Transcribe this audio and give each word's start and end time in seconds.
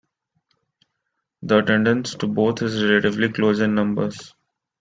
The 1.43 1.59
attendance 1.59 2.15
to 2.15 2.27
both 2.27 2.63
is 2.63 2.81
relatively 2.83 3.29
close 3.31 3.59
in 3.59 3.75
numbers. 3.75 4.33